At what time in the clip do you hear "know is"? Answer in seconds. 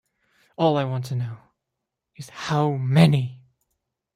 1.11-2.29